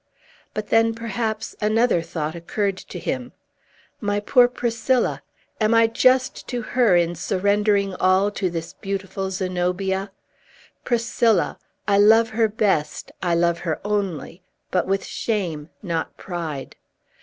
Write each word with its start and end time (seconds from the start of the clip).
But 0.55 0.69
then, 0.69 0.95
perhaps, 0.95 1.55
another 1.61 2.01
thought 2.01 2.33
occurred 2.33 2.77
to 2.77 2.97
him. 2.97 3.33
"My 3.99 4.19
poor 4.19 4.47
Priscilla! 4.47 5.21
And 5.59 5.73
am 5.75 5.75
I 5.75 5.85
just 5.85 6.47
to 6.47 6.63
her, 6.73 6.95
in 6.95 7.13
surrendering 7.13 7.93
all 7.99 8.31
to 8.31 8.49
this 8.49 8.73
beautiful 8.73 9.29
Zenobia? 9.29 10.09
Priscilla! 10.83 11.59
I 11.87 11.99
love 11.99 12.29
her 12.29 12.47
best, 12.47 13.11
I 13.21 13.35
love 13.35 13.59
her 13.59 13.79
only! 13.85 14.41
but 14.71 14.87
with 14.87 15.05
shame, 15.05 15.69
not 15.83 16.17
pride. 16.17 16.77